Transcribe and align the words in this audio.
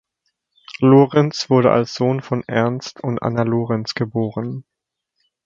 Lorenz 0.79 1.51
wurde 1.51 1.69
als 1.71 1.93
Sohn 1.93 2.23
von 2.23 2.43
Ernst 2.47 3.01
und 3.03 3.21
Anna 3.21 3.43
Lorenz 3.43 3.93
geboren. 3.93 4.63